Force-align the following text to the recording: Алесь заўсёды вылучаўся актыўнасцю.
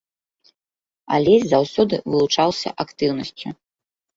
Алесь 1.17 1.45
заўсёды 1.51 2.01
вылучаўся 2.15 2.69
актыўнасцю. 2.85 3.47